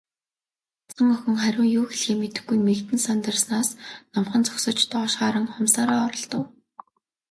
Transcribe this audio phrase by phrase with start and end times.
[0.85, 3.69] Бяцхан охин хариу юу хэлэхээ мэдэхгүй, мэгдэн сандарснаас
[4.13, 6.43] номхон зогсож, доош харан хумсаараа оролдов.